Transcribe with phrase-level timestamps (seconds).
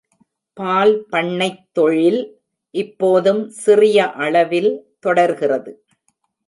[0.57, 2.21] பால் பண்ணத் தொழில்
[2.75, 4.71] இப்போதும் சிறிய அளவில்
[4.99, 5.71] தொடர்கிறது.